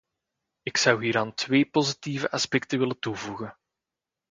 [0.63, 3.57] Ik zou hieraan twee positieve aspecten willen toevoegen.